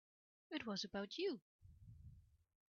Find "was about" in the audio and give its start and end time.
0.65-1.19